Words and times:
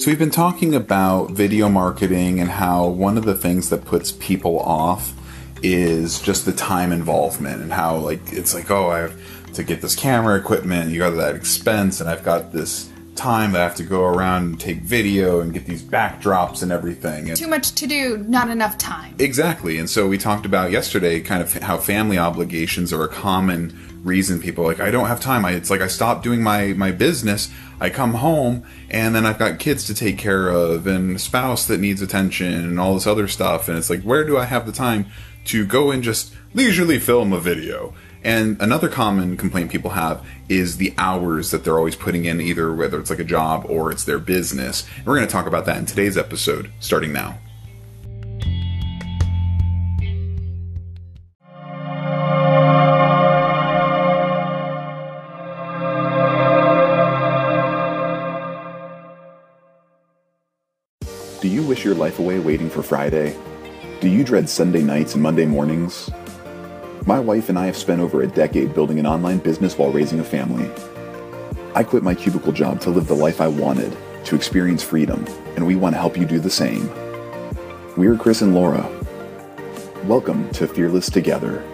So 0.00 0.06
we've 0.10 0.18
been 0.18 0.30
talking 0.30 0.74
about 0.74 1.32
video 1.32 1.68
marketing 1.68 2.40
and 2.40 2.48
how 2.48 2.86
one 2.86 3.18
of 3.18 3.26
the 3.26 3.34
things 3.34 3.68
that 3.68 3.84
puts 3.84 4.12
people 4.12 4.58
off 4.60 5.12
is 5.62 6.22
just 6.22 6.46
the 6.46 6.52
time 6.52 6.90
involvement 6.90 7.60
and 7.60 7.70
how 7.70 7.98
like 7.98 8.20
it's 8.32 8.54
like 8.54 8.70
oh 8.70 8.88
I 8.88 9.00
have 9.00 9.52
to 9.52 9.62
get 9.62 9.82
this 9.82 9.94
camera 9.94 10.38
equipment, 10.38 10.90
you 10.90 11.00
got 11.00 11.10
that 11.16 11.36
expense, 11.36 12.00
and 12.00 12.08
I've 12.08 12.24
got 12.24 12.50
this 12.50 12.88
time 13.20 13.52
that 13.52 13.60
I 13.60 13.64
have 13.64 13.76
to 13.76 13.82
go 13.82 14.04
around 14.04 14.44
and 14.44 14.60
take 14.60 14.78
video 14.78 15.40
and 15.40 15.52
get 15.52 15.66
these 15.66 15.82
backdrops 15.82 16.62
and 16.62 16.72
everything. 16.72 17.28
And 17.28 17.36
Too 17.36 17.46
much 17.46 17.72
to 17.72 17.86
do, 17.86 18.16
not 18.18 18.48
enough 18.48 18.78
time. 18.78 19.14
Exactly. 19.18 19.78
And 19.78 19.90
so 19.90 20.08
we 20.08 20.16
talked 20.16 20.46
about 20.46 20.70
yesterday 20.70 21.20
kind 21.20 21.42
of 21.42 21.52
how 21.54 21.76
family 21.76 22.16
obligations 22.16 22.92
are 22.92 23.04
a 23.04 23.08
common 23.08 23.78
reason 24.02 24.40
people 24.40 24.64
like 24.64 24.80
I 24.80 24.90
don't 24.90 25.08
have 25.08 25.20
time. 25.20 25.44
I, 25.44 25.52
it's 25.52 25.68
like 25.68 25.82
I 25.82 25.86
stopped 25.86 26.24
doing 26.24 26.42
my 26.42 26.68
my 26.72 26.92
business. 26.92 27.50
I 27.78 27.90
come 27.90 28.14
home 28.14 28.64
and 28.90 29.14
then 29.14 29.26
I've 29.26 29.38
got 29.38 29.58
kids 29.58 29.84
to 29.86 29.94
take 29.94 30.16
care 30.16 30.48
of 30.48 30.86
and 30.86 31.16
a 31.16 31.18
spouse 31.18 31.66
that 31.66 31.78
needs 31.78 32.00
attention 32.00 32.52
and 32.52 32.80
all 32.80 32.94
this 32.94 33.06
other 33.06 33.28
stuff 33.28 33.68
and 33.68 33.76
it's 33.76 33.90
like 33.90 34.02
where 34.02 34.24
do 34.24 34.38
I 34.38 34.46
have 34.46 34.64
the 34.64 34.72
time 34.72 35.06
to 35.46 35.66
go 35.66 35.90
and 35.90 36.02
just 36.02 36.34
leisurely 36.54 36.98
film 36.98 37.32
a 37.34 37.40
video? 37.40 37.94
And 38.22 38.60
another 38.60 38.88
common 38.88 39.36
complaint 39.36 39.70
people 39.70 39.90
have 39.90 40.24
is 40.48 40.76
the 40.76 40.92
hours 40.98 41.50
that 41.52 41.64
they're 41.64 41.78
always 41.78 41.96
putting 41.96 42.26
in, 42.26 42.40
either 42.40 42.74
whether 42.74 43.00
it's 43.00 43.10
like 43.10 43.18
a 43.18 43.24
job 43.24 43.64
or 43.68 43.90
it's 43.90 44.04
their 44.04 44.18
business. 44.18 44.86
And 44.98 45.06
we're 45.06 45.16
going 45.16 45.26
to 45.26 45.32
talk 45.32 45.46
about 45.46 45.64
that 45.66 45.78
in 45.78 45.86
today's 45.86 46.18
episode, 46.18 46.70
starting 46.80 47.12
now. 47.12 47.38
Do 61.40 61.48
you 61.48 61.62
wish 61.62 61.86
your 61.86 61.94
life 61.94 62.18
away 62.18 62.38
waiting 62.38 62.68
for 62.68 62.82
Friday? 62.82 63.34
Do 64.02 64.08
you 64.10 64.24
dread 64.24 64.46
Sunday 64.46 64.82
nights 64.82 65.14
and 65.14 65.22
Monday 65.22 65.46
mornings? 65.46 66.10
My 67.10 67.18
wife 67.18 67.48
and 67.48 67.58
I 67.58 67.66
have 67.66 67.76
spent 67.76 68.00
over 68.00 68.22
a 68.22 68.28
decade 68.28 68.72
building 68.72 69.00
an 69.00 69.04
online 69.04 69.38
business 69.38 69.76
while 69.76 69.90
raising 69.90 70.20
a 70.20 70.24
family. 70.24 70.70
I 71.74 71.82
quit 71.82 72.04
my 72.04 72.14
cubicle 72.14 72.52
job 72.52 72.80
to 72.82 72.90
live 72.90 73.08
the 73.08 73.16
life 73.16 73.40
I 73.40 73.48
wanted, 73.48 73.96
to 74.26 74.36
experience 74.36 74.84
freedom, 74.84 75.26
and 75.56 75.66
we 75.66 75.74
want 75.74 75.96
to 75.96 75.98
help 75.98 76.16
you 76.16 76.24
do 76.24 76.38
the 76.38 76.48
same. 76.48 76.88
We're 77.96 78.16
Chris 78.16 78.42
and 78.42 78.54
Laura. 78.54 78.88
Welcome 80.04 80.48
to 80.50 80.68
Fearless 80.68 81.10
Together. 81.10 81.64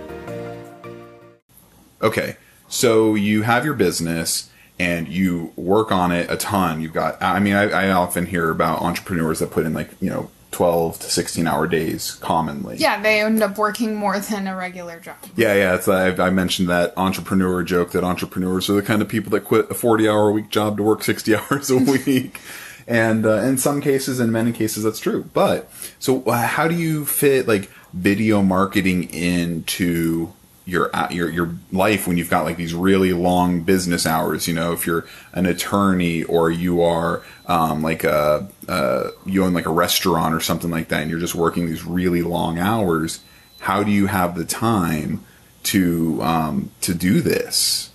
Okay, 2.00 2.36
so 2.66 3.14
you 3.14 3.42
have 3.42 3.62
your 3.62 3.74
business 3.74 4.48
and 4.78 5.06
you 5.06 5.52
work 5.54 5.92
on 5.92 6.12
it 6.12 6.30
a 6.30 6.38
ton. 6.38 6.80
You've 6.80 6.94
got, 6.94 7.20
I 7.20 7.40
mean, 7.40 7.56
I, 7.56 7.88
I 7.88 7.90
often 7.90 8.24
hear 8.24 8.48
about 8.48 8.80
entrepreneurs 8.80 9.40
that 9.40 9.50
put 9.50 9.66
in 9.66 9.74
like, 9.74 9.90
you 10.00 10.08
know, 10.08 10.30
12 10.56 11.00
to 11.00 11.10
16 11.10 11.46
hour 11.46 11.66
days 11.66 12.12
commonly. 12.22 12.78
Yeah, 12.78 12.98
they 13.02 13.20
end 13.20 13.42
up 13.42 13.58
working 13.58 13.94
more 13.94 14.18
than 14.18 14.46
a 14.46 14.56
regular 14.56 14.98
job. 14.98 15.16
Yeah, 15.36 15.52
yeah. 15.52 15.74
It's 15.74 15.86
I, 15.86 16.08
I 16.16 16.30
mentioned 16.30 16.70
that 16.70 16.94
entrepreneur 16.96 17.62
joke 17.62 17.90
that 17.90 18.02
entrepreneurs 18.02 18.70
are 18.70 18.72
the 18.72 18.80
kind 18.82 19.02
of 19.02 19.08
people 19.08 19.30
that 19.32 19.44
quit 19.44 19.70
a 19.70 19.74
40 19.74 20.08
hour 20.08 20.30
a 20.30 20.32
week 20.32 20.48
job 20.48 20.78
to 20.78 20.82
work 20.82 21.04
60 21.04 21.36
hours 21.50 21.68
a 21.68 21.76
week. 21.76 22.40
and 22.86 23.26
uh, 23.26 23.42
in 23.42 23.58
some 23.58 23.82
cases, 23.82 24.18
in 24.18 24.32
many 24.32 24.50
cases, 24.50 24.82
that's 24.82 24.98
true. 24.98 25.28
But 25.34 25.70
so, 25.98 26.22
uh, 26.22 26.46
how 26.46 26.68
do 26.68 26.74
you 26.74 27.04
fit 27.04 27.46
like 27.46 27.70
video 27.92 28.40
marketing 28.40 29.12
into 29.12 30.32
your 30.66 30.94
uh, 30.94 31.08
your 31.10 31.30
your 31.30 31.54
life 31.72 32.06
when 32.06 32.18
you've 32.18 32.28
got 32.28 32.44
like 32.44 32.56
these 32.56 32.74
really 32.74 33.12
long 33.12 33.62
business 33.62 34.04
hours. 34.04 34.46
You 34.46 34.54
know, 34.54 34.72
if 34.72 34.86
you're 34.86 35.06
an 35.32 35.46
attorney 35.46 36.24
or 36.24 36.50
you 36.50 36.82
are 36.82 37.22
um, 37.46 37.82
like 37.82 38.04
a 38.04 38.48
uh, 38.68 39.10
you 39.24 39.44
own 39.44 39.54
like 39.54 39.66
a 39.66 39.70
restaurant 39.70 40.34
or 40.34 40.40
something 40.40 40.70
like 40.70 40.88
that, 40.88 41.02
and 41.02 41.10
you're 41.10 41.20
just 41.20 41.36
working 41.36 41.66
these 41.66 41.84
really 41.84 42.20
long 42.20 42.58
hours. 42.58 43.20
How 43.60 43.82
do 43.82 43.90
you 43.90 44.06
have 44.06 44.36
the 44.36 44.44
time 44.44 45.24
to 45.64 46.20
um, 46.22 46.70
to 46.82 46.92
do 46.92 47.20
this? 47.20 47.90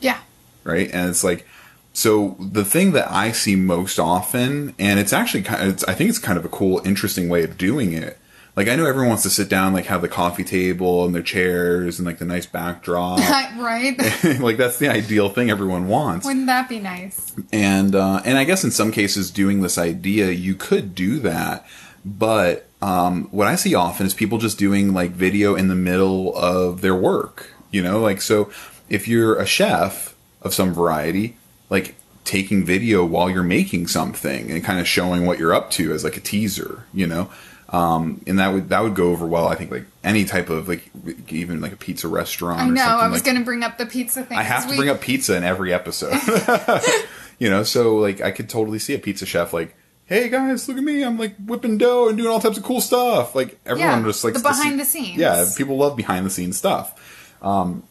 Yeah. 0.00 0.18
Right, 0.64 0.90
and 0.92 1.08
it's 1.08 1.24
like. 1.24 1.46
So 1.94 2.36
the 2.38 2.64
thing 2.64 2.92
that 2.92 3.10
I 3.10 3.32
see 3.32 3.56
most 3.56 3.98
often, 3.98 4.72
and 4.78 5.00
it's 5.00 5.12
actually 5.12 5.42
kind 5.42 5.62
of, 5.62 5.68
it's, 5.70 5.84
I 5.84 5.94
think 5.94 6.10
it's 6.10 6.20
kind 6.20 6.38
of 6.38 6.44
a 6.44 6.48
cool, 6.48 6.80
interesting 6.84 7.28
way 7.28 7.42
of 7.42 7.58
doing 7.58 7.92
it, 7.92 8.18
like 8.58 8.66
I 8.66 8.74
know 8.74 8.86
everyone 8.86 9.10
wants 9.10 9.22
to 9.22 9.30
sit 9.30 9.48
down, 9.48 9.72
like 9.72 9.84
have 9.84 10.02
the 10.02 10.08
coffee 10.08 10.42
table 10.42 11.04
and 11.04 11.14
their 11.14 11.22
chairs 11.22 12.00
and 12.00 12.04
like 12.04 12.18
the 12.18 12.24
nice 12.24 12.44
backdrop, 12.44 13.20
right? 13.56 13.96
like 14.40 14.56
that's 14.56 14.78
the 14.78 14.88
ideal 14.88 15.28
thing 15.28 15.48
everyone 15.48 15.86
wants. 15.86 16.26
Wouldn't 16.26 16.46
that 16.46 16.68
be 16.68 16.80
nice? 16.80 17.36
And 17.52 17.94
uh, 17.94 18.20
and 18.24 18.36
I 18.36 18.42
guess 18.42 18.64
in 18.64 18.72
some 18.72 18.90
cases, 18.90 19.30
doing 19.30 19.62
this 19.62 19.78
idea, 19.78 20.32
you 20.32 20.56
could 20.56 20.96
do 20.96 21.20
that, 21.20 21.68
but 22.04 22.66
um, 22.82 23.28
what 23.30 23.46
I 23.46 23.54
see 23.54 23.76
often 23.76 24.06
is 24.06 24.12
people 24.12 24.38
just 24.38 24.58
doing 24.58 24.92
like 24.92 25.12
video 25.12 25.54
in 25.54 25.68
the 25.68 25.76
middle 25.76 26.36
of 26.36 26.80
their 26.80 26.96
work. 26.96 27.52
You 27.70 27.84
know, 27.84 28.00
like 28.00 28.20
so 28.20 28.50
if 28.88 29.06
you're 29.06 29.38
a 29.38 29.46
chef 29.46 30.16
of 30.42 30.52
some 30.52 30.74
variety, 30.74 31.36
like 31.70 31.94
taking 32.24 32.64
video 32.64 33.04
while 33.04 33.30
you're 33.30 33.44
making 33.44 33.86
something 33.86 34.50
and 34.50 34.64
kind 34.64 34.80
of 34.80 34.88
showing 34.88 35.26
what 35.26 35.38
you're 35.38 35.54
up 35.54 35.70
to 35.70 35.92
as 35.92 36.02
like 36.02 36.16
a 36.16 36.20
teaser, 36.20 36.86
you 36.92 37.06
know. 37.06 37.30
Um, 37.70 38.22
and 38.26 38.38
that 38.38 38.52
would 38.52 38.70
that 38.70 38.82
would 38.82 38.94
go 38.94 39.10
over 39.10 39.26
well. 39.26 39.46
I 39.46 39.54
think 39.54 39.70
like 39.70 39.84
any 40.02 40.24
type 40.24 40.48
of 40.48 40.68
like 40.68 40.90
even 41.28 41.60
like 41.60 41.72
a 41.72 41.76
pizza 41.76 42.08
restaurant. 42.08 42.60
I 42.60 42.68
know. 42.68 42.82
I 42.82 43.08
was 43.08 43.18
like, 43.18 43.24
going 43.24 43.36
to 43.36 43.44
bring 43.44 43.62
up 43.62 43.76
the 43.76 43.84
pizza 43.84 44.24
thing. 44.24 44.38
I 44.38 44.42
have 44.42 44.64
to 44.64 44.70
we, 44.70 44.76
bring 44.76 44.88
up 44.88 45.02
pizza 45.02 45.36
in 45.36 45.44
every 45.44 45.72
episode. 45.72 46.14
you 47.38 47.50
know, 47.50 47.62
so 47.64 47.96
like 47.96 48.22
I 48.22 48.30
could 48.30 48.48
totally 48.48 48.78
see 48.78 48.94
a 48.94 48.98
pizza 48.98 49.26
chef 49.26 49.52
like, 49.52 49.76
"Hey 50.06 50.30
guys, 50.30 50.66
look 50.66 50.78
at 50.78 50.82
me! 50.82 51.02
I'm 51.02 51.18
like 51.18 51.36
whipping 51.44 51.76
dough 51.76 52.08
and 52.08 52.16
doing 52.16 52.30
all 52.30 52.40
types 52.40 52.56
of 52.56 52.64
cool 52.64 52.80
stuff." 52.80 53.34
Like 53.34 53.58
everyone 53.66 54.00
Yeah, 54.00 54.06
just 54.06 54.24
like 54.24 54.32
the 54.32 54.40
behind 54.40 54.80
the 54.80 54.86
scenes. 54.86 55.18
Yeah, 55.18 55.44
people 55.54 55.76
love 55.76 55.94
behind 55.94 56.24
the 56.24 56.30
scenes 56.30 56.56
stuff. 56.56 57.34
Um, 57.42 57.82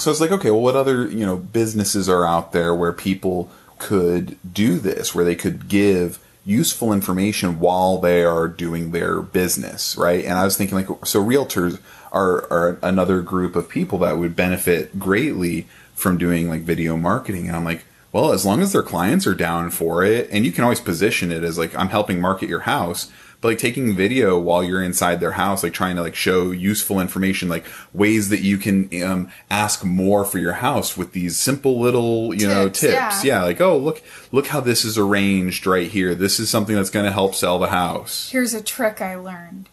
so 0.00 0.10
it's 0.10 0.20
like, 0.20 0.32
okay, 0.32 0.50
well, 0.50 0.60
what 0.60 0.74
other 0.74 1.06
you 1.06 1.24
know 1.24 1.36
businesses 1.36 2.08
are 2.08 2.26
out 2.26 2.50
there 2.50 2.74
where 2.74 2.92
people 2.92 3.48
could 3.78 4.36
do 4.52 4.80
this, 4.80 5.14
where 5.14 5.24
they 5.24 5.36
could 5.36 5.68
give 5.68 6.18
useful 6.50 6.92
information 6.92 7.60
while 7.60 7.98
they 7.98 8.24
are 8.24 8.48
doing 8.48 8.90
their 8.90 9.22
business, 9.22 9.96
right? 9.96 10.24
And 10.24 10.34
I 10.34 10.44
was 10.44 10.56
thinking, 10.56 10.76
like, 10.76 10.88
so 11.06 11.24
realtors 11.24 11.78
are, 12.12 12.42
are 12.52 12.78
another 12.82 13.22
group 13.22 13.54
of 13.54 13.68
people 13.68 13.98
that 13.98 14.18
would 14.18 14.34
benefit 14.34 14.98
greatly 14.98 15.68
from 15.94 16.18
doing 16.18 16.48
like 16.48 16.62
video 16.62 16.96
marketing. 16.96 17.46
And 17.46 17.56
I'm 17.56 17.64
like, 17.64 17.84
well, 18.12 18.32
as 18.32 18.44
long 18.44 18.60
as 18.60 18.72
their 18.72 18.82
clients 18.82 19.26
are 19.26 19.34
down 19.34 19.70
for 19.70 20.02
it, 20.02 20.28
and 20.32 20.44
you 20.44 20.50
can 20.50 20.64
always 20.64 20.80
position 20.80 21.30
it 21.30 21.44
as 21.44 21.56
like, 21.56 21.76
I'm 21.76 21.88
helping 21.88 22.20
market 22.20 22.48
your 22.48 22.60
house, 22.60 23.10
but 23.40 23.48
like 23.48 23.58
taking 23.58 23.96
video 23.96 24.38
while 24.38 24.62
you're 24.62 24.82
inside 24.82 25.20
their 25.20 25.32
house, 25.32 25.62
like 25.62 25.72
trying 25.72 25.96
to 25.96 26.02
like 26.02 26.14
show 26.14 26.50
useful 26.50 27.00
information, 27.00 27.48
like 27.48 27.64
ways 27.92 28.28
that 28.28 28.40
you 28.40 28.58
can 28.58 28.90
um, 29.02 29.30
ask 29.50 29.84
more 29.84 30.24
for 30.24 30.38
your 30.38 30.52
house 30.54 30.96
with 30.96 31.12
these 31.12 31.38
simple 31.38 31.80
little, 31.80 32.34
you 32.34 32.46
know, 32.46 32.68
Tips, 32.68 32.80
tips. 32.80 33.24
yeah. 33.24 33.40
yeah, 33.40 33.42
like, 33.44 33.60
oh, 33.60 33.76
look, 33.78 34.02
look 34.30 34.48
how 34.48 34.60
this 34.60 34.84
is 34.84 34.98
arranged 34.98 35.66
right 35.66 35.90
here. 35.90 36.14
This 36.14 36.38
is 36.38 36.50
something 36.50 36.76
that's 36.76 36.90
going 36.90 37.06
to 37.06 37.12
help 37.12 37.34
sell 37.34 37.58
the 37.58 37.68
house. 37.68 38.28
Here's 38.30 38.52
a 38.52 38.62
trick 38.62 39.00
I 39.00 39.14
learned: 39.16 39.68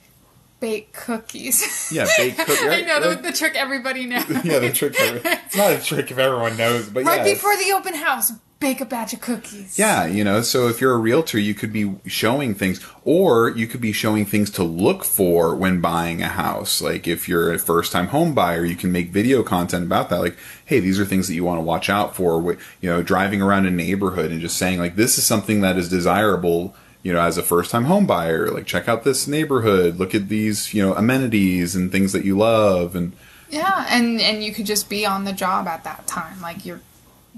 bake 0.61 0.94
cookies. 0.94 1.91
Yeah, 1.91 2.07
bake 2.17 2.38
cook- 2.45 2.61
I 2.61 2.67
right, 2.67 2.88
know 2.88 3.00
the, 3.01 3.22
the 3.22 3.31
trick 3.33 3.56
everybody 3.56 4.06
knows. 4.06 4.29
yeah, 4.45 4.59
the 4.59 4.72
trick. 4.72 4.94
It's 4.97 5.57
not 5.57 5.73
a 5.73 5.79
trick 5.81 6.09
if 6.09 6.17
everyone 6.17 6.56
knows, 6.57 6.89
but 6.89 7.03
right 7.03 7.25
yeah. 7.25 7.33
before 7.33 7.56
the 7.57 7.73
open 7.73 7.95
house, 7.95 8.31
bake 8.59 8.81
a 8.81 8.85
batch 8.85 9.13
of 9.13 9.22
cookies. 9.22 9.78
Yeah, 9.78 10.06
you 10.06 10.23
know, 10.23 10.41
so 10.41 10.68
if 10.68 10.81
you're 10.81 10.94
a 10.94 10.97
realtor, 10.97 11.40
you 11.40 11.53
could 11.53 11.72
be 11.72 11.95
showing 12.07 12.56
things, 12.56 12.84
or 13.03 13.50
you 13.50 13.68
could 13.68 13.81
be 13.81 13.91
showing 13.91 14.25
things 14.25 14.50
to 14.51 14.63
look 14.63 15.03
for 15.03 15.56
when 15.56 15.79
buying 15.79 16.22
a 16.22 16.28
house. 16.28 16.81
Like 16.81 17.07
if 17.07 17.29
you're 17.29 17.53
a 17.53 17.59
first 17.59 17.91
time 17.91 18.07
home 18.07 18.34
buyer, 18.34 18.66
you 18.66 18.75
can 18.75 18.91
make 18.91 19.09
video 19.09 19.44
content 19.44 19.85
about 19.85 20.09
that. 20.09 20.19
Like, 20.19 20.38
hey, 20.66 20.79
these 20.79 21.00
are 21.00 21.06
things 21.06 21.28
that 21.28 21.35
you 21.35 21.44
want 21.44 21.59
to 21.59 21.63
watch 21.63 21.90
out 21.90 22.16
for. 22.16 22.57
You 22.81 22.90
know, 22.90 23.03
driving 23.03 23.42
around 23.42 23.65
a 23.68 23.71
neighborhood 23.71 24.31
and 24.31 24.42
just 24.42 24.57
saying, 24.57 24.80
like, 24.80 24.95
this 24.95 25.18
is 25.18 25.25
something 25.25 25.62
that 25.62 25.77
is 25.77 25.89
desirable. 25.89 26.75
You 27.04 27.13
know, 27.13 27.21
as 27.21 27.38
a 27.38 27.44
first 27.44 27.71
time 27.71 27.86
home 27.86 28.06
buyer, 28.06 28.50
like 28.50 28.65
check 28.65 28.89
out 28.89 29.04
this 29.04 29.27
neighborhood, 29.27 29.98
look 29.98 30.13
at 30.15 30.30
these, 30.30 30.74
you 30.74 30.86
know, 30.86 30.94
amenities 30.95 31.75
and 31.75 31.92
things 31.92 32.12
that 32.12 32.25
you 32.25 32.38
love 32.38 32.95
and 32.95 33.13
Yeah, 33.50 33.86
and 33.89 34.19
and 34.19 34.44
you 34.44 34.51
could 34.51 34.65
just 34.65 34.89
be 34.89 35.06
on 35.06 35.24
the 35.24 35.31
job 35.31 35.68
at 35.68 35.83
that 35.86 36.06
time, 36.07 36.42
like 36.42 36.65
you're 36.65 36.81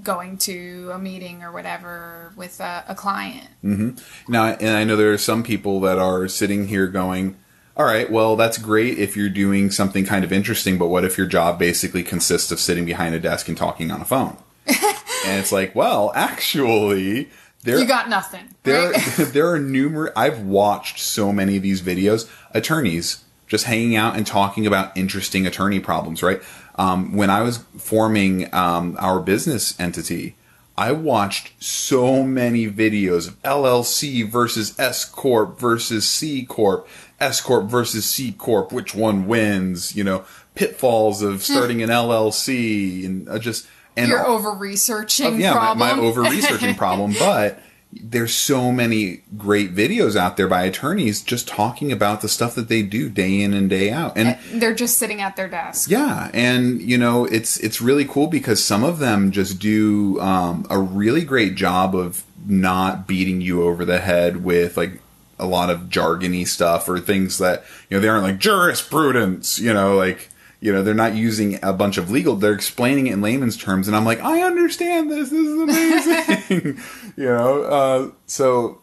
going 0.02 0.38
to 0.38 0.90
a 0.92 0.98
meeting 0.98 1.42
or 1.42 1.52
whatever 1.52 2.32
with 2.36 2.60
a, 2.60 2.84
a 2.88 2.94
client. 2.94 3.48
Mm-hmm. 3.64 4.32
Now, 4.32 4.46
and 4.46 4.76
I 4.76 4.84
know 4.84 4.96
there 4.96 5.12
are 5.12 5.18
some 5.18 5.42
people 5.42 5.80
that 5.80 5.98
are 5.98 6.28
sitting 6.28 6.68
here 6.68 6.86
going, 6.86 7.36
all 7.76 7.84
right, 7.84 8.10
well, 8.10 8.36
that's 8.36 8.58
great 8.58 8.98
if 8.98 9.16
you're 9.16 9.28
doing 9.28 9.70
something 9.70 10.04
kind 10.04 10.24
of 10.24 10.32
interesting, 10.32 10.76
but 10.78 10.88
what 10.88 11.04
if 11.04 11.16
your 11.16 11.26
job 11.26 11.58
basically 11.58 12.02
consists 12.02 12.50
of 12.50 12.60
sitting 12.60 12.84
behind 12.84 13.14
a 13.14 13.20
desk 13.20 13.48
and 13.48 13.56
talking 13.56 13.90
on 13.90 14.00
a 14.00 14.04
phone? 14.04 14.36
and 14.66 15.38
it's 15.38 15.52
like, 15.52 15.74
well, 15.74 16.12
actually, 16.14 17.30
there 17.62 17.78
You 17.78 17.86
got 17.86 18.08
nothing. 18.08 18.54
there 18.64 18.90
right? 18.90 19.02
there 19.32 19.50
are 19.50 19.58
numerous 19.58 20.12
I've 20.16 20.40
watched 20.40 20.98
so 20.98 21.32
many 21.32 21.56
of 21.56 21.62
these 21.62 21.82
videos 21.82 22.28
attorneys 22.52 23.24
just 23.46 23.64
hanging 23.64 23.96
out 23.96 24.16
and 24.16 24.26
talking 24.26 24.66
about 24.66 24.96
interesting 24.96 25.46
attorney 25.46 25.80
problems 25.80 26.22
right 26.22 26.40
um, 26.80 27.16
when 27.16 27.30
I 27.30 27.42
was 27.42 27.58
forming 27.76 28.52
um, 28.54 28.96
our 28.98 29.20
business 29.20 29.78
entity 29.78 30.34
I 30.80 30.92
watched 30.92 31.62
so 31.62 32.22
many 32.22 32.66
videos 32.66 33.28
of 33.28 33.40
LLC 33.42 34.26
versus 34.26 34.78
S 34.78 35.04
Corp 35.04 35.60
versus 35.60 36.08
C 36.08 36.42
Corp, 36.46 36.88
S 37.20 37.42
Corp 37.42 37.66
versus 37.66 38.06
C 38.06 38.32
Corp, 38.32 38.72
which 38.72 38.94
one 38.94 39.26
wins, 39.26 39.94
you 39.94 40.02
know, 40.02 40.24
pitfalls 40.54 41.20
of 41.20 41.42
starting 41.42 41.82
an 41.82 41.90
LLC 41.90 43.04
and 43.04 43.28
uh, 43.28 43.38
just 43.38 43.66
and 43.94 44.08
Your 44.08 44.26
over 44.26 44.52
researching 44.52 45.38
yeah, 45.38 45.52
problem. 45.52 45.78
my, 45.78 45.92
my 45.92 46.00
over 46.00 46.22
researching 46.22 46.74
problem, 46.76 47.14
but 47.18 47.62
there's 47.92 48.32
so 48.32 48.70
many 48.70 49.22
great 49.36 49.74
videos 49.74 50.14
out 50.14 50.36
there 50.36 50.46
by 50.46 50.62
attorneys 50.62 51.22
just 51.22 51.48
talking 51.48 51.90
about 51.90 52.20
the 52.20 52.28
stuff 52.28 52.54
that 52.54 52.68
they 52.68 52.82
do 52.82 53.08
day 53.08 53.40
in 53.40 53.52
and 53.52 53.68
day 53.68 53.90
out. 53.90 54.16
And 54.16 54.38
They're 54.52 54.74
just 54.74 54.96
sitting 54.96 55.20
at 55.20 55.34
their 55.34 55.48
desk. 55.48 55.90
yeah, 55.90 56.30
and 56.32 56.80
you 56.80 56.96
know 56.96 57.24
it's 57.24 57.56
it's 57.58 57.80
really 57.80 58.04
cool 58.04 58.28
because 58.28 58.62
some 58.64 58.84
of 58.84 59.00
them 59.00 59.32
just 59.32 59.58
do 59.58 60.20
um, 60.20 60.66
a 60.70 60.78
really 60.78 61.24
great 61.24 61.56
job 61.56 61.94
of 61.96 62.22
not 62.46 63.06
beating 63.06 63.40
you 63.40 63.62
over 63.64 63.84
the 63.84 63.98
head 63.98 64.44
with 64.44 64.76
like 64.76 65.00
a 65.38 65.46
lot 65.46 65.68
of 65.70 65.88
jargony 65.88 66.46
stuff 66.46 66.88
or 66.88 67.00
things 67.00 67.38
that 67.38 67.64
you 67.88 67.96
know 67.96 68.00
they 68.00 68.08
aren't 68.08 68.22
like 68.24 68.38
jurisprudence, 68.38 69.58
you 69.58 69.72
know, 69.74 69.96
like 69.96 70.29
you 70.60 70.72
know 70.72 70.82
they're 70.82 70.94
not 70.94 71.14
using 71.14 71.58
a 71.62 71.72
bunch 71.72 71.98
of 71.98 72.10
legal. 72.10 72.36
They're 72.36 72.52
explaining 72.52 73.06
it 73.06 73.14
in 73.14 73.22
layman's 73.22 73.56
terms, 73.56 73.88
and 73.88 73.96
I'm 73.96 74.04
like, 74.04 74.20
I 74.20 74.42
understand 74.42 75.10
this. 75.10 75.30
This 75.30 75.46
is 75.46 75.60
amazing, 75.60 76.80
you 77.16 77.26
know. 77.26 77.62
Uh, 77.62 78.10
so 78.26 78.80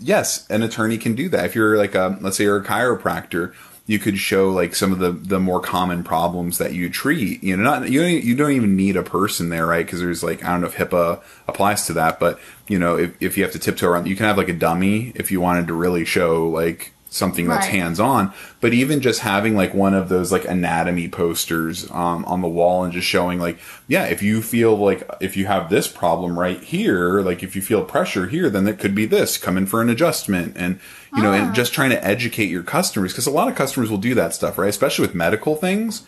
yes, 0.00 0.48
an 0.48 0.62
attorney 0.62 0.98
can 0.98 1.14
do 1.14 1.28
that. 1.28 1.44
If 1.44 1.54
you're 1.54 1.76
like 1.76 1.94
a, 1.94 2.18
let's 2.20 2.36
say 2.36 2.44
you're 2.44 2.58
a 2.58 2.64
chiropractor, 2.64 3.54
you 3.86 3.98
could 3.98 4.18
show 4.18 4.50
like 4.50 4.74
some 4.74 4.92
of 4.92 4.98
the 4.98 5.12
the 5.12 5.40
more 5.40 5.60
common 5.60 6.04
problems 6.04 6.58
that 6.58 6.74
you 6.74 6.88
treat. 6.88 7.42
You 7.42 7.56
know, 7.56 7.62
not 7.62 7.90
you 7.90 8.00
don't 8.00 8.24
you 8.24 8.34
don't 8.34 8.52
even 8.52 8.76
need 8.76 8.96
a 8.96 9.02
person 9.02 9.48
there, 9.48 9.66
right? 9.66 9.84
Because 9.84 10.00
there's 10.00 10.22
like 10.22 10.44
I 10.44 10.48
don't 10.48 10.60
know 10.60 10.66
if 10.68 10.76
HIPAA 10.76 11.22
applies 11.46 11.86
to 11.86 11.92
that, 11.94 12.20
but 12.20 12.38
you 12.68 12.78
know, 12.78 12.96
if 12.96 13.20
if 13.20 13.36
you 13.36 13.44
have 13.44 13.52
to 13.52 13.58
tiptoe 13.58 13.88
around, 13.88 14.06
you 14.06 14.16
can 14.16 14.26
have 14.26 14.36
like 14.36 14.48
a 14.48 14.54
dummy 14.54 15.12
if 15.14 15.30
you 15.30 15.40
wanted 15.40 15.66
to 15.66 15.74
really 15.74 16.04
show 16.04 16.48
like 16.48 16.92
something 17.10 17.46
that's 17.48 17.66
Right. 17.66 17.74
hands 17.76 17.98
on. 17.98 18.32
But 18.60 18.74
even 18.74 19.00
just 19.00 19.20
having 19.20 19.56
like 19.56 19.72
one 19.72 19.94
of 19.94 20.08
those 20.08 20.30
like 20.30 20.44
anatomy 20.44 21.08
posters 21.08 21.90
um, 21.90 22.24
on 22.26 22.42
the 22.42 22.48
wall 22.48 22.84
and 22.84 22.92
just 22.92 23.06
showing 23.06 23.38
like, 23.38 23.58
yeah, 23.86 24.04
if 24.04 24.22
you 24.22 24.42
feel 24.42 24.76
like 24.76 25.08
if 25.20 25.36
you 25.36 25.46
have 25.46 25.70
this 25.70 25.88
problem 25.88 26.38
right 26.38 26.62
here, 26.62 27.20
like 27.22 27.42
if 27.42 27.56
you 27.56 27.62
feel 27.62 27.82
pressure 27.84 28.26
here, 28.26 28.50
then 28.50 28.66
it 28.68 28.78
could 28.78 28.94
be 28.94 29.06
this. 29.06 29.38
Come 29.38 29.56
in 29.56 29.66
for 29.66 29.80
an 29.80 29.88
adjustment, 29.88 30.54
and 30.56 30.80
you 31.16 31.22
know, 31.22 31.32
and 31.32 31.54
just 31.54 31.72
trying 31.72 31.90
to 31.90 32.04
educate 32.04 32.50
your 32.50 32.62
customers 32.62 33.12
because 33.12 33.26
a 33.26 33.30
lot 33.30 33.48
of 33.48 33.54
customers 33.54 33.90
will 33.90 33.96
do 33.96 34.14
that 34.14 34.34
stuff, 34.34 34.58
right? 34.58 34.68
Especially 34.68 35.06
with 35.06 35.14
medical 35.14 35.56
things. 35.56 36.06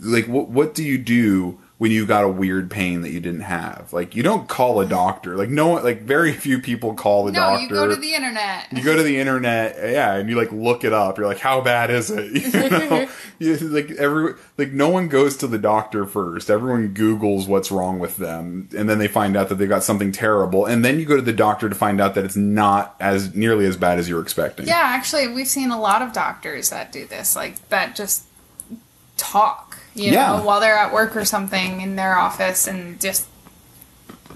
Like, 0.00 0.26
what 0.26 0.48
what 0.48 0.74
do 0.74 0.82
you 0.82 0.96
do? 0.98 1.58
When 1.82 1.90
you 1.90 2.06
got 2.06 2.22
a 2.22 2.28
weird 2.28 2.70
pain 2.70 3.00
that 3.00 3.10
you 3.10 3.18
didn't 3.18 3.40
have, 3.40 3.92
like 3.92 4.14
you 4.14 4.22
don't 4.22 4.48
call 4.48 4.78
a 4.78 4.86
doctor. 4.86 5.34
Like 5.36 5.48
no 5.48 5.66
one, 5.66 5.82
like 5.82 6.02
very 6.02 6.32
few 6.32 6.60
people 6.60 6.94
call 6.94 7.24
the 7.24 7.32
No, 7.32 7.40
doctor 7.40 7.62
you 7.64 7.68
go 7.70 7.88
to 7.88 7.96
the 7.96 8.14
internet. 8.14 8.68
you 8.72 8.84
go 8.84 8.94
to 8.96 9.02
the 9.02 9.18
internet, 9.18 9.76
yeah, 9.90 10.14
and 10.14 10.28
you 10.30 10.36
like 10.36 10.52
look 10.52 10.84
it 10.84 10.92
up. 10.92 11.18
You're 11.18 11.26
like, 11.26 11.40
how 11.40 11.60
bad 11.60 11.90
is 11.90 12.08
it? 12.08 12.30
You 12.54 12.70
know, 12.70 13.08
you, 13.40 13.56
like 13.56 13.90
every 13.98 14.34
like 14.58 14.70
no 14.70 14.90
one 14.90 15.08
goes 15.08 15.36
to 15.38 15.48
the 15.48 15.58
doctor 15.58 16.06
first. 16.06 16.50
Everyone 16.50 16.94
Google's 16.94 17.48
what's 17.48 17.72
wrong 17.72 17.98
with 17.98 18.16
them, 18.16 18.68
and 18.78 18.88
then 18.88 18.98
they 19.00 19.08
find 19.08 19.36
out 19.36 19.48
that 19.48 19.56
they've 19.56 19.68
got 19.68 19.82
something 19.82 20.12
terrible, 20.12 20.64
and 20.66 20.84
then 20.84 21.00
you 21.00 21.04
go 21.04 21.16
to 21.16 21.22
the 21.22 21.32
doctor 21.32 21.68
to 21.68 21.74
find 21.74 22.00
out 22.00 22.14
that 22.14 22.24
it's 22.24 22.36
not 22.36 22.94
as 23.00 23.34
nearly 23.34 23.66
as 23.66 23.76
bad 23.76 23.98
as 23.98 24.08
you 24.08 24.14
were 24.14 24.22
expecting. 24.22 24.68
Yeah, 24.68 24.74
actually, 24.80 25.26
we've 25.26 25.48
seen 25.48 25.72
a 25.72 25.80
lot 25.80 26.00
of 26.00 26.12
doctors 26.12 26.70
that 26.70 26.92
do 26.92 27.06
this, 27.08 27.34
like 27.34 27.68
that 27.70 27.96
just 27.96 28.22
talk, 29.16 29.71
you 29.94 30.12
Yeah. 30.12 30.36
know, 30.36 30.44
while 30.44 30.60
they're 30.60 30.76
at 30.78 30.92
work 30.92 31.16
or 31.16 31.24
something 31.24 31.80
in 31.80 31.96
their 31.96 32.16
office 32.16 32.66
and 32.66 33.00
just 33.00 33.26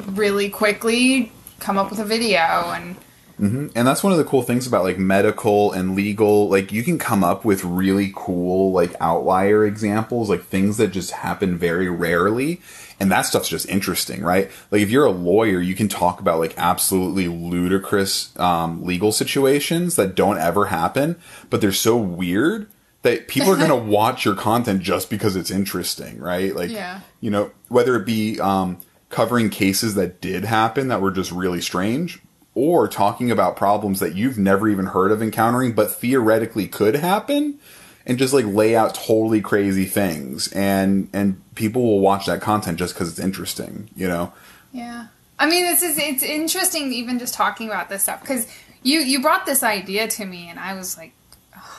really 0.07 0.49
quickly 0.49 1.33
come 1.61 1.79
up 1.79 1.91
with 1.91 1.99
a 1.99 2.05
video 2.05 2.39
and 2.75 2.97
And 3.39 3.71
that's 3.75 4.03
one 4.03 4.13
of 4.13 4.19
the 4.19 4.25
cool 4.25 4.41
things 4.41 4.67
about 4.67 4.83
like 4.83 4.97
medical 4.99 5.71
and 5.73 5.95
legal. 5.95 6.49
Like 6.49 6.73
you 6.73 6.83
can 6.83 6.99
come 6.99 7.23
up 7.23 7.45
with 7.45 7.65
really 7.65 8.11
cool 8.17 8.73
like 8.73 8.95
outlier 8.99 9.67
examples, 9.67 10.31
like 10.31 10.45
things 10.47 10.79
that 10.79 10.89
just 10.89 11.11
happen 11.11 11.59
very 11.59 11.91
rarely. 11.91 12.63
And 12.99 13.13
that 13.13 13.27
stuff's 13.27 13.51
just 13.51 13.69
interesting, 13.69 14.23
right? 14.23 14.51
Like 14.71 14.81
if 14.81 14.89
you're 14.89 15.05
a 15.05 15.11
lawyer, 15.11 15.61
you 15.61 15.75
can 15.75 15.87
talk 15.89 16.19
about 16.19 16.39
like 16.39 16.55
absolutely 16.57 17.29
ludicrous 17.29 18.33
um, 18.39 18.83
legal 18.87 19.13
situations 19.13 19.97
that 19.97 20.15
don't 20.15 20.39
ever 20.39 20.67
happen, 20.67 21.17
but 21.51 21.61
they're 21.61 21.73
so 21.73 21.95
weird 21.99 22.69
that 23.07 23.29
people 23.29 23.51
are 23.51 23.57
going 23.57 23.69
to 23.77 23.77
watch 23.77 24.25
your 24.25 24.35
content 24.35 24.83
just 24.83 25.09
because 25.09 25.37
it's 25.37 25.51
interesting, 25.51 26.19
right? 26.21 26.55
Like, 26.55 26.71
Yeah. 26.71 27.01
you 27.21 27.31
know, 27.31 27.51
whether 27.69 27.97
it 27.97 28.05
be 28.05 28.39
um, 28.41 28.79
covering 29.09 29.49
cases 29.51 29.95
that 29.95 30.21
did 30.21 30.45
happen 30.45 30.89
that 30.89 31.01
were 31.01 31.11
just 31.11 31.33
really 31.33 31.61
strange, 31.61 32.21
or 32.55 32.89
talking 32.89 33.31
about 33.31 33.55
problems 33.57 34.01
that 34.01 34.15
you've 34.15 34.39
never 34.39 34.69
even 34.69 34.87
heard 34.87 35.13
of 35.13 35.23
encountering, 35.23 35.73
but 35.73 35.91
theoretically 35.91 36.67
could 36.67 36.97
happen, 36.97 37.59
and 38.07 38.19
just 38.19 38.33
like 38.33 38.47
lay 38.47 38.75
out 38.75 38.95
totally 38.95 39.41
crazy 39.41 39.85
things, 39.85 40.49
and 40.53 41.09
and 41.13 41.41
people 41.55 41.83
will 41.83 42.01
watch 42.01 42.27
that 42.27 42.41
content 42.41 42.79
just 42.79 42.95
because 42.95 43.11
it's 43.11 43.19
interesting, 43.19 43.91
you 43.95 44.09
know. 44.09 44.33
Yeah. 44.73 45.09
I 45.39 45.47
mean, 45.47 45.65
this 45.67 45.83
is 45.83 45.99
it's 45.99 46.23
interesting 46.23 46.93
even 46.93 47.19
just 47.19 47.35
talking 47.35 47.69
about 47.69 47.89
this 47.91 48.05
stuff 48.05 48.21
because 48.23 48.47
you 48.83 49.01
you 49.01 49.21
brought 49.21 49.45
this 49.45 49.63
idea 49.63 50.09
to 50.09 50.25
me 50.25 50.49
and 50.49 50.59
I 50.59 50.75
was 50.75 50.97
like, 50.97 51.13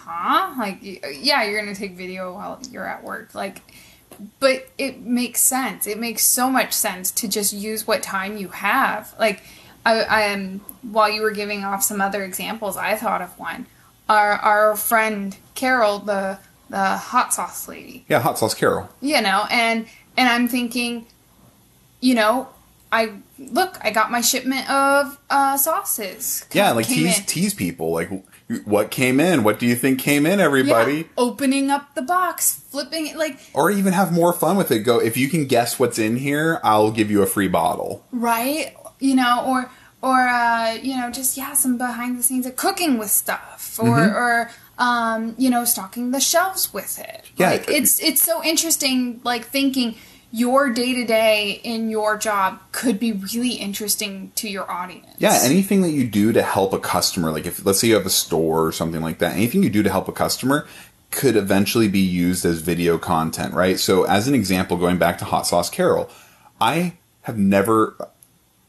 huh? 0.08 0.54
Like, 0.58 0.80
yeah, 0.82 1.44
you're 1.44 1.60
gonna 1.60 1.76
take 1.76 1.94
video 1.94 2.34
while 2.34 2.60
you're 2.72 2.88
at 2.88 3.04
work, 3.04 3.36
like, 3.36 3.62
but 4.40 4.68
it 4.78 5.02
makes 5.02 5.42
sense. 5.42 5.86
It 5.86 6.00
makes 6.00 6.24
so 6.24 6.50
much 6.50 6.74
sense 6.74 7.12
to 7.12 7.28
just 7.28 7.54
use 7.54 7.86
what 7.86 8.02
time 8.02 8.38
you 8.38 8.48
have. 8.50 9.14
Like, 9.20 9.44
I, 9.86 10.02
I 10.02 10.34
um 10.34 10.62
while 10.82 11.10
you 11.10 11.22
were 11.22 11.32
giving 11.32 11.64
off 11.64 11.84
some 11.84 12.02
other 12.02 12.24
examples, 12.24 12.78
I 12.78 12.96
thought 12.96 13.22
of 13.22 13.38
one. 13.38 13.66
Our 14.10 14.34
our 14.34 14.76
friend 14.76 15.36
Carol, 15.56 16.00
the 16.00 16.40
the 16.70 16.98
hot 16.98 17.34
sauce 17.34 17.68
lady 17.68 18.06
Yeah, 18.10 18.20
hot 18.20 18.38
sauce 18.38 18.54
Carol. 18.54 18.90
you 19.02 19.22
know 19.22 19.46
and 19.50 19.86
and 20.18 20.28
i'm 20.28 20.50
thinking 20.50 21.06
you 22.02 22.14
know 22.14 22.50
i 22.92 23.10
look 23.40 23.78
i 23.82 23.90
got 23.90 24.12
my 24.12 24.20
shipment 24.20 24.70
of 24.70 25.18
uh 25.30 25.56
sauces 25.56 26.46
Yeah, 26.52 26.72
like 26.72 26.86
tease 26.88 27.20
in. 27.20 27.26
tease 27.26 27.54
people. 27.54 27.92
Like, 27.94 28.10
what 28.66 28.92
came 28.92 29.20
in? 29.20 29.44
What 29.44 29.60
do 29.60 29.66
you 29.66 29.76
think 29.76 30.00
came 30.00 30.26
in, 30.26 30.40
everybody? 30.40 30.94
Yeah, 30.98 31.04
opening 31.18 31.70
up 31.70 31.96
the 31.96 32.02
box 32.02 32.54
flipping 32.70 33.08
it 33.08 33.18
like 33.18 33.40
Or 33.54 33.70
even 33.72 33.94
have 33.94 34.12
more 34.14 34.32
fun 34.34 34.56
with 34.58 34.72
it. 34.72 34.80
Go 34.80 35.00
if 35.00 35.18
you 35.18 35.28
can 35.30 35.46
guess 35.48 35.78
what's 35.80 36.00
in 36.00 36.18
here, 36.18 36.60
I'll 36.64 36.92
give 36.92 37.12
you 37.12 37.22
a 37.22 37.28
free 37.28 37.48
bottle. 37.50 38.06
right 38.12 38.74
you 39.00 39.16
know 39.16 39.44
or 39.46 39.70
or 40.02 40.28
uh 40.28 40.74
you 40.82 40.96
know 40.98 41.12
just 41.12 41.38
yeah 41.38 41.54
some 41.54 41.78
behind 41.78 42.18
the 42.18 42.24
scenes 42.24 42.46
of 42.48 42.56
cooking 42.56 42.98
with 42.98 43.12
stuff 43.12 43.78
or 43.80 43.86
Mm-hmm. 43.86 44.16
or 44.16 44.50
um 44.80 45.36
you 45.38 45.50
know 45.52 45.66
stocking 45.66 46.12
the 46.12 46.20
shelves 46.20 46.74
with 46.74 46.98
it 47.00 47.26
Yeah. 47.36 47.50
like 47.52 47.70
it's 47.70 48.02
it's 48.02 48.22
so 48.22 48.44
interesting 48.44 49.20
like 49.24 49.46
thinking 49.46 49.96
your 50.38 50.70
day 50.70 50.94
to 50.94 51.04
day 51.04 51.60
in 51.64 51.90
your 51.90 52.16
job 52.16 52.60
could 52.72 53.00
be 53.00 53.12
really 53.12 53.54
interesting 53.54 54.32
to 54.36 54.48
your 54.48 54.70
audience 54.70 55.08
Yeah, 55.18 55.40
anything 55.42 55.82
that 55.82 55.90
you 55.90 56.08
do 56.08 56.32
to 56.32 56.44
help 56.44 56.74
a 56.74 56.80
customer, 56.80 57.32
like 57.32 57.48
if 57.48 57.66
let's 57.66 57.80
say 57.80 57.88
you 57.88 57.96
have 57.96 58.06
a 58.06 58.12
store 58.12 58.66
or 58.66 58.72
something 58.72 59.02
like 59.02 59.18
that, 59.18 59.34
anything 59.36 59.64
you 59.64 59.70
do 59.72 59.82
to 59.82 59.90
help 59.90 60.08
a 60.08 60.12
customer 60.12 60.68
could 61.10 61.36
eventually 61.36 61.88
be 61.88 62.00
used 62.00 62.46
as 62.46 62.62
video 62.62 63.00
content, 63.00 63.54
right? 63.54 63.80
So 63.80 64.04
as 64.04 64.28
an 64.28 64.36
example, 64.36 64.78
going 64.78 65.00
back 65.00 65.18
to 65.20 65.26
Hot 65.26 65.48
Sauce 65.48 65.70
Carol, 65.70 66.10
I 66.62 66.98
have 67.22 67.38
never 67.38 67.98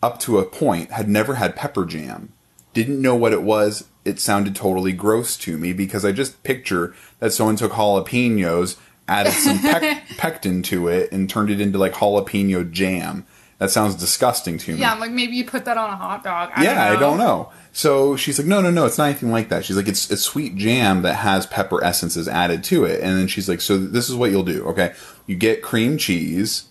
up 0.02 0.18
to 0.20 0.38
a 0.38 0.46
point 0.46 0.90
had 0.90 1.08
never 1.08 1.34
had 1.34 1.54
pepper 1.54 1.84
jam. 1.84 2.32
Didn't 2.72 3.02
know 3.02 3.14
what 3.14 3.32
it 3.32 3.42
was. 3.42 3.88
It 4.04 4.20
sounded 4.20 4.56
totally 4.56 4.92
gross 4.92 5.37
to 5.38 5.58
me 5.58 5.75
because 5.75 6.04
I 6.04 6.12
just 6.12 6.42
picture 6.44 6.94
that 7.18 7.32
someone 7.32 7.56
took 7.56 7.72
jalapenos, 7.72 8.76
added 9.08 9.32
some 9.32 9.58
pec- 9.58 10.16
pectin 10.16 10.62
to 10.64 10.88
it, 10.88 11.10
and 11.12 11.28
turned 11.28 11.50
it 11.50 11.60
into 11.60 11.78
like 11.78 11.94
jalapeno 11.94 12.70
jam. 12.70 13.26
That 13.58 13.70
sounds 13.70 13.96
disgusting 13.96 14.56
to 14.58 14.72
me. 14.72 14.78
Yeah, 14.78 14.92
I'm 14.92 15.00
like 15.00 15.10
maybe 15.10 15.34
you 15.34 15.44
put 15.44 15.64
that 15.64 15.76
on 15.76 15.90
a 15.90 15.96
hot 15.96 16.22
dog. 16.22 16.50
I 16.54 16.62
yeah, 16.62 16.88
don't. 16.90 16.96
I 16.96 17.00
don't 17.00 17.18
know. 17.18 17.50
So 17.72 18.16
she's 18.16 18.38
like, 18.38 18.46
no, 18.46 18.60
no, 18.60 18.70
no, 18.70 18.86
it's 18.86 18.98
not 18.98 19.06
anything 19.06 19.32
like 19.32 19.48
that. 19.48 19.64
She's 19.64 19.76
like, 19.76 19.88
it's 19.88 20.10
it's 20.10 20.22
sweet 20.22 20.54
jam 20.56 21.02
that 21.02 21.14
has 21.14 21.46
pepper 21.46 21.82
essences 21.82 22.28
added 22.28 22.62
to 22.64 22.84
it. 22.84 23.00
And 23.00 23.18
then 23.18 23.26
she's 23.26 23.48
like, 23.48 23.60
so 23.60 23.76
this 23.76 24.08
is 24.08 24.14
what 24.14 24.30
you'll 24.30 24.44
do. 24.44 24.64
Okay, 24.66 24.94
you 25.26 25.34
get 25.34 25.60
cream 25.62 25.98
cheese, 25.98 26.64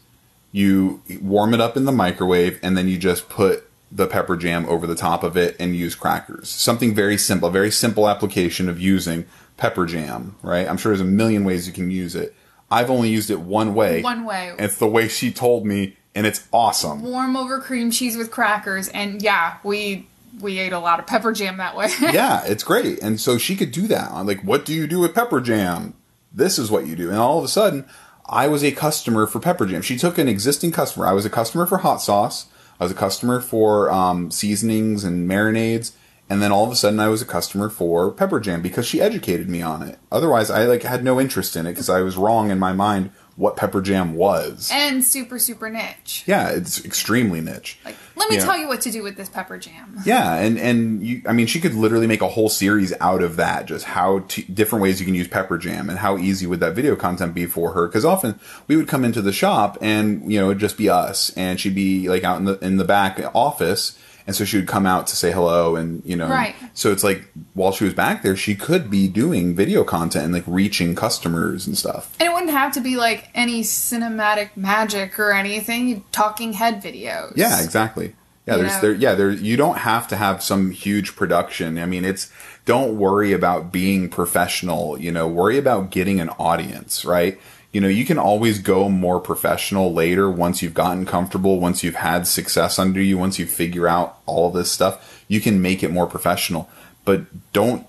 you 0.54 1.02
warm 1.22 1.54
it 1.54 1.60
up 1.60 1.76
in 1.76 1.84
the 1.84 1.92
microwave, 1.92 2.60
and 2.64 2.78
then 2.78 2.88
you 2.88 2.98
just 2.98 3.28
put 3.28 3.70
the 3.92 4.08
pepper 4.08 4.36
jam 4.36 4.66
over 4.68 4.86
the 4.86 4.96
top 4.96 5.24
of 5.24 5.38
it 5.38 5.56
and 5.60 5.76
use 5.76 5.96
crackers. 5.96 6.50
Something 6.50 6.94
very 6.94 7.18
simple, 7.18 7.50
very 7.50 7.72
simple 7.72 8.10
application 8.10 8.68
of 8.70 8.80
using 8.80 9.26
pepper 9.58 9.86
jam. 9.86 10.36
Right? 10.42 10.68
I'm 10.68 10.78
sure 10.78 10.92
there's 10.92 11.02
a 11.02 11.06
million 11.06 11.44
ways 11.44 11.68
you 11.68 11.74
can 11.74 11.92
use 11.92 12.16
it. 12.16 12.34
I've 12.70 12.90
only 12.90 13.10
used 13.10 13.30
it 13.30 13.40
one 13.40 13.74
way. 13.76 14.02
One 14.02 14.26
way. 14.26 14.50
and 14.50 14.62
it's 14.62 14.78
the 14.78 14.88
way 14.88 15.08
she 15.08 15.32
told 15.32 15.66
me, 15.66 15.96
and 16.14 16.26
it's 16.28 16.48
awesome. 16.52 17.02
Warm 17.02 17.38
over 17.38 17.60
cream 17.60 17.92
cheese 17.92 18.18
with 18.18 18.30
crackers, 18.32 18.90
and 18.90 19.22
yeah, 19.22 19.58
we 19.64 20.08
we 20.40 20.60
ate 20.60 20.74
a 20.74 20.80
lot 20.80 21.00
of 21.00 21.08
pepper 21.08 21.32
jam 21.32 21.58
that 21.58 21.76
way. 21.76 21.90
yeah, 22.02 22.44
it's 22.46 22.64
great. 22.64 23.02
And 23.02 23.20
so 23.20 23.38
she 23.38 23.56
could 23.56 23.72
do 23.72 23.88
that. 23.88 24.12
I'm 24.12 24.28
like, 24.28 24.42
what 24.42 24.66
do 24.66 24.74
you 24.74 24.88
do 24.88 25.00
with 25.00 25.16
pepper 25.16 25.42
jam? 25.42 25.94
This 26.34 26.60
is 26.60 26.70
what 26.70 26.86
you 26.86 26.96
do. 26.96 27.10
And 27.10 27.18
all 27.18 27.40
of 27.40 27.46
a 27.46 27.48
sudden, 27.48 27.86
I 28.28 28.48
was 28.48 28.64
a 28.64 28.72
customer 28.72 29.26
for 29.26 29.40
pepper 29.40 29.66
jam. 29.66 29.82
She 29.82 29.98
took 29.98 30.18
an 30.18 30.28
existing 30.28 30.72
customer. 30.72 31.08
I 31.08 31.14
was 31.14 31.26
a 31.26 31.30
customer 31.30 31.66
for 31.66 31.80
hot 31.80 32.02
sauce. 32.02 32.48
I 32.80 32.84
was 32.84 32.92
a 32.92 32.96
customer 32.96 33.40
for 33.40 33.90
um, 33.90 34.30
seasonings 34.30 35.04
and 35.04 35.28
marinades, 35.30 35.94
and 36.30 36.42
then 36.42 36.52
all 36.52 36.66
of 36.66 36.72
a 36.72 36.76
sudden 36.76 37.00
I 37.00 37.08
was 37.10 37.22
a 37.22 37.26
customer 37.26 37.70
for 37.70 38.12
pepper 38.12 38.40
jam 38.40 38.62
because 38.62 38.86
she 38.86 39.02
educated 39.02 39.50
me 39.50 39.62
on 39.62 39.82
it. 39.82 40.00
Otherwise, 40.12 40.50
I 40.50 40.66
like 40.66 40.84
had 40.84 41.04
no 41.04 41.20
interest 41.22 41.56
in 41.56 41.66
it 41.66 41.72
because 41.72 41.90
I 41.90 42.02
was 42.02 42.18
wrong 42.18 42.52
in 42.52 42.60
my 42.60 42.74
mind 42.74 43.12
what 43.36 43.56
pepper 43.56 43.82
jam 43.82 44.16
was. 44.16 44.68
And 44.74 45.04
super, 45.04 45.38
super 45.38 45.70
niche. 45.70 46.24
Yeah, 46.26 46.50
it's 46.50 46.84
extremely 46.84 47.40
niche. 47.40 47.78
Like, 47.86 47.96
let 48.16 48.32
me 48.32 48.38
Yeah. 48.38 48.46
tell 48.46 48.58
you 48.58 48.68
what 48.68 48.82
to 48.82 48.90
do 48.90 49.04
with 49.04 49.16
this 49.16 49.30
pepper 49.30 49.60
jam. 49.60 50.00
Yeah, 50.04 50.34
and 50.34 50.58
and 50.58 51.04
you, 51.06 51.22
I 51.28 51.34
mean, 51.34 51.46
she 51.46 51.60
could 51.60 51.76
literally 51.76 52.08
make 52.08 52.22
a 52.24 52.28
whole 52.30 52.50
series 52.50 52.94
out 53.00 53.22
of 53.22 53.36
that, 53.36 53.68
just 53.68 53.86
how 53.86 54.20
to, 54.30 54.42
different 54.42 54.82
ways 54.82 55.00
you 55.00 55.06
can 55.06 55.14
use 55.14 55.28
pepper 55.28 55.60
jam, 55.60 55.88
and 55.88 56.00
how 56.00 56.18
easy 56.18 56.48
would 56.48 56.60
that 56.62 56.74
video 56.74 56.96
content 56.96 57.36
be 57.36 57.46
for 57.46 57.74
her? 57.74 57.86
Because 57.88 58.04
often 58.06 58.40
we 58.68 58.76
would 58.76 58.88
come 58.88 59.06
into 59.06 59.22
the 59.22 59.32
shop, 59.32 59.78
and 59.82 60.32
you 60.32 60.40
know, 60.40 60.48
it'd 60.48 60.60
just 60.60 60.76
be 60.78 60.90
us, 60.90 61.30
and 61.38 61.60
she'd 61.60 61.76
be 61.76 62.10
like 62.10 62.24
out 62.24 62.40
in 62.40 62.46
the 62.46 62.58
in 62.66 62.78
the 62.78 62.86
back 62.86 63.22
office, 63.36 63.96
and 64.28 64.36
so 64.36 64.44
she 64.46 64.58
would 64.58 64.68
come 64.68 64.86
out 64.86 65.08
to 65.08 65.16
say 65.16 65.32
hello, 65.32 65.76
and 65.76 66.04
you 66.06 66.16
know, 66.16 66.28
Right. 66.28 66.54
So 66.74 66.92
it's 66.92 67.04
like 67.04 67.24
while 67.54 67.72
she 67.72 67.86
was 67.86 67.94
back 67.94 68.22
there, 68.22 68.36
she 68.36 68.54
could 68.54 68.92
be 68.92 69.08
doing 69.08 69.56
video 69.56 69.84
content 69.84 70.26
and 70.26 70.34
like 70.34 70.44
reaching 70.46 70.94
customers 70.94 71.66
and 71.66 71.78
stuff. 71.78 72.14
And 72.20 72.30
it 72.30 72.34
wouldn't 72.34 72.52
have 72.52 72.74
to 72.74 72.82
be 72.82 72.98
like 72.98 73.30
any 73.34 73.64
cinematic 73.64 74.56
magic 74.56 75.18
or 75.18 75.32
anything. 75.32 76.04
Talking 76.12 76.54
head 76.54 76.84
videos. 76.84 77.34
Yeah, 77.36 77.64
exactly. 77.64 78.14
Yeah, 78.46 78.56
You 78.56 78.62
there's 78.62 78.76
know? 78.76 78.82
there 78.82 78.94
yeah, 78.94 79.16
there 79.16 79.32
you 79.32 79.58
don't 79.58 79.80
have 79.80 80.08
to 80.10 80.16
have 80.18 80.44
some 80.44 80.72
huge 80.72 81.16
production. 81.16 81.78
I 81.80 81.86
mean, 81.86 82.06
it's 82.06 82.32
don't 82.66 82.98
worry 82.98 83.32
about 83.32 83.72
being 83.72 84.10
professional, 84.10 85.00
you 85.00 85.12
know, 85.12 85.26
worry 85.28 85.58
about 85.58 85.90
getting 85.90 86.20
an 86.20 86.30
audience, 86.32 87.06
right? 87.06 87.40
You 87.72 87.82
know, 87.82 87.88
you 87.88 88.06
can 88.06 88.18
always 88.18 88.60
go 88.60 88.90
more 88.90 89.20
professional 89.20 89.94
later 89.94 90.32
once 90.32 90.62
you've 90.62 90.74
gotten 90.74 91.06
comfortable, 91.06 91.60
once 91.60 91.84
you've 91.84 91.96
had 91.96 92.26
success 92.26 92.80
under 92.80 93.02
you, 93.02 93.18
once 93.18 93.38
you 93.38 93.46
figure 93.46 93.88
out 93.88 94.18
all 94.26 94.50
this 94.50 94.72
stuff, 94.72 95.24
you 95.28 95.42
can 95.42 95.62
make 95.62 95.84
it 95.84 95.92
more 95.92 96.08
professional. 96.08 96.70
But 97.06 97.54
don't 97.54 97.86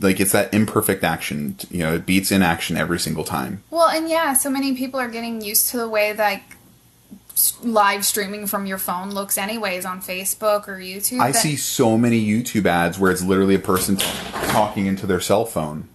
like 0.00 0.20
it's 0.20 0.32
that 0.32 0.54
imperfect 0.54 1.04
action, 1.04 1.56
you 1.70 1.80
know, 1.80 1.94
it 1.94 2.06
beats 2.06 2.30
inaction 2.30 2.76
every 2.76 2.98
single 2.98 3.24
time. 3.24 3.62
Well, 3.70 3.88
and 3.88 4.08
yeah, 4.08 4.34
so 4.34 4.48
many 4.50 4.74
people 4.74 5.00
are 5.00 5.08
getting 5.08 5.42
used 5.42 5.68
to 5.70 5.76
the 5.76 5.88
way 5.88 6.12
that 6.12 6.24
like, 6.24 6.42
live 7.62 8.04
streaming 8.04 8.46
from 8.46 8.66
your 8.66 8.78
phone 8.78 9.10
looks, 9.10 9.36
anyways, 9.36 9.84
on 9.84 10.00
Facebook 10.00 10.68
or 10.68 10.78
YouTube. 10.78 11.20
I 11.20 11.32
see 11.32 11.56
so 11.56 11.98
many 11.98 12.24
YouTube 12.24 12.66
ads 12.66 12.98
where 12.98 13.10
it's 13.10 13.22
literally 13.22 13.54
a 13.54 13.60
person 13.60 13.96
t- 13.96 14.06
talking 14.48 14.86
into 14.86 15.06
their 15.06 15.20
cell 15.20 15.44
phone. 15.44 15.88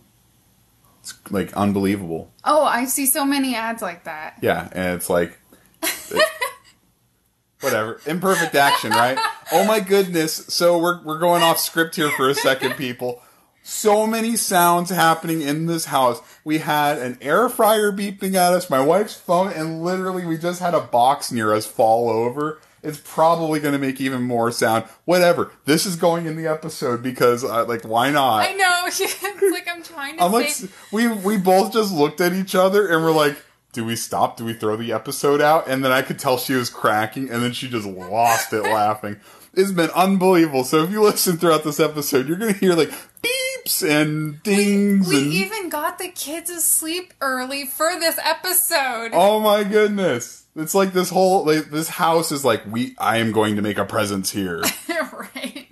It's 1.11 1.31
like 1.31 1.53
unbelievable. 1.53 2.31
Oh, 2.43 2.63
I 2.63 2.85
see 2.85 3.05
so 3.05 3.25
many 3.25 3.55
ads 3.55 3.81
like 3.81 4.03
that. 4.05 4.37
Yeah, 4.41 4.69
and 4.71 4.95
it's 4.95 5.09
like 5.09 5.39
whatever. 7.61 7.99
Imperfect 8.05 8.55
action, 8.55 8.91
right? 8.91 9.17
Oh 9.51 9.65
my 9.65 9.79
goodness. 9.79 10.33
So 10.47 10.77
we're 10.77 11.01
we're 11.03 11.19
going 11.19 11.43
off 11.43 11.59
script 11.59 11.95
here 11.95 12.11
for 12.11 12.29
a 12.29 12.35
second, 12.35 12.75
people. 12.75 13.21
So 13.61 14.07
many 14.07 14.35
sounds 14.35 14.89
happening 14.89 15.41
in 15.41 15.67
this 15.67 15.85
house. 15.85 16.21
We 16.43 16.59
had 16.59 16.97
an 16.97 17.17
air 17.21 17.49
fryer 17.49 17.91
beeping 17.91 18.33
at 18.33 18.53
us, 18.53 18.69
my 18.69 18.81
wife's 18.81 19.13
phone, 19.13 19.51
and 19.53 19.83
literally 19.83 20.25
we 20.25 20.37
just 20.37 20.59
had 20.59 20.73
a 20.73 20.79
box 20.79 21.31
near 21.31 21.53
us 21.53 21.67
fall 21.67 22.09
over. 22.09 22.59
It's 22.81 23.01
probably 23.03 23.59
going 23.59 23.73
to 23.73 23.79
make 23.79 23.99
even 23.99 24.21
more 24.23 24.51
sound. 24.51 24.85
Whatever. 25.05 25.51
This 25.65 25.85
is 25.85 25.95
going 25.95 26.25
in 26.25 26.35
the 26.35 26.47
episode 26.47 27.03
because, 27.03 27.43
uh, 27.43 27.65
like, 27.65 27.83
why 27.83 28.09
not? 28.09 28.47
I 28.47 28.53
know. 28.53 28.83
it's 28.87 29.51
like 29.51 29.67
I'm 29.69 29.83
trying 29.83 30.17
to 30.17 30.23
I'm 30.23 30.31
like, 30.31 30.51
we 30.91 31.07
we 31.07 31.37
both 31.37 31.73
just 31.73 31.93
looked 31.93 32.21
at 32.21 32.33
each 32.33 32.55
other 32.55 32.87
and 32.87 33.03
we're 33.03 33.11
like, 33.11 33.37
do 33.71 33.85
we 33.85 33.95
stop? 33.95 34.37
Do 34.37 34.45
we 34.45 34.53
throw 34.53 34.75
the 34.75 34.91
episode 34.93 35.41
out? 35.41 35.67
And 35.67 35.83
then 35.85 35.91
I 35.91 36.01
could 36.01 36.17
tell 36.19 36.37
she 36.37 36.53
was 36.53 36.69
cracking, 36.69 37.29
and 37.29 37.43
then 37.43 37.53
she 37.53 37.69
just 37.69 37.85
lost 37.85 38.51
it 38.53 38.63
laughing. 38.63 39.17
It's 39.53 39.71
been 39.71 39.89
unbelievable. 39.91 40.63
So 40.63 40.83
if 40.83 40.91
you 40.91 41.03
listen 41.03 41.37
throughout 41.37 41.63
this 41.63 41.79
episode, 41.79 42.27
you're 42.27 42.37
gonna 42.37 42.53
hear 42.53 42.73
like 42.73 42.91
beeps 43.21 43.87
and 43.87 44.41
dings 44.43 45.07
We 45.07 45.17
and 45.17 45.33
even 45.33 45.69
got 45.69 45.99
the 45.99 46.09
kids 46.09 46.49
asleep 46.49 47.13
early 47.21 47.65
for 47.65 47.99
this 47.99 48.17
episode. 48.23 49.11
oh 49.13 49.39
my 49.39 49.63
goodness. 49.63 50.45
It's 50.59 50.75
like 50.75 50.91
this 50.91 51.09
whole 51.09 51.45
like 51.45 51.71
this 51.71 51.87
house 51.87 52.31
is 52.33 52.43
like 52.43 52.65
we. 52.65 52.93
I 52.97 53.17
am 53.17 53.31
going 53.31 53.55
to 53.55 53.61
make 53.61 53.77
a 53.77 53.85
presence 53.85 54.31
here. 54.31 54.61
right. 54.89 55.67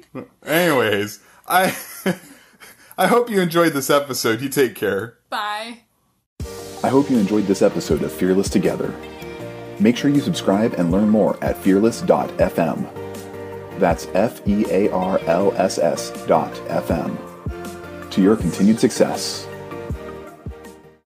Anyways, 0.46 1.20
I 1.46 1.76
I 2.98 3.08
hope 3.08 3.30
you 3.30 3.42
enjoyed 3.42 3.74
this 3.74 3.90
episode. 3.90 4.40
You 4.40 4.48
take 4.48 4.76
care. 4.76 5.18
Bye. 5.30 5.80
I 6.84 6.90
hope 6.90 7.10
you 7.10 7.18
enjoyed 7.18 7.48
this 7.48 7.62
episode 7.62 8.02
of 8.02 8.14
Fearless 8.14 8.50
Together. 8.50 8.96
Make 9.80 9.98
sure 9.98 10.10
you 10.10 10.22
subscribe 10.22 10.74
and 10.76 10.90
learn 10.90 11.10
more 11.10 11.42
at 11.44 11.58
fearless.fm. 11.58 12.90
That's 13.80 14.08
F 14.14 14.48
E 14.48 14.66
A 14.70 14.90
R 14.92 15.20
L 15.26 15.54
S 15.58 15.80
S 15.80 16.12
dot 16.28 16.54
FM. 16.70 18.10
To 18.12 18.22
your 18.22 18.38
continued 18.38 18.80
success. 18.80 19.47